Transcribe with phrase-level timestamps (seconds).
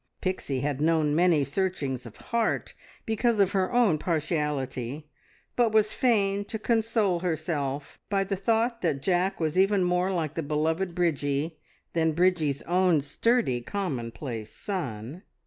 [0.19, 2.73] Pixie had known many searchings of heart
[3.05, 5.11] because of her own partiality,
[5.55, 10.33] but was fain to console herself by the thought that Jack was even more like
[10.33, 11.59] the beloved Bridgie
[11.93, 15.21] than Bridgie's own sturdy, commonplace son.